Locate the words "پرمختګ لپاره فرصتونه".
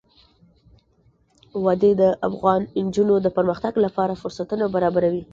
3.37-4.65